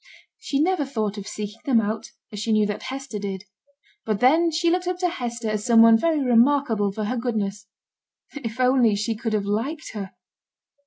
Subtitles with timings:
[0.39, 3.43] She never thought of seeking them out, as she knew that Hester did;
[4.03, 7.67] but then she looked up to Hester as some one very remarkable for her goodness.
[8.33, 10.13] If only she could have liked her!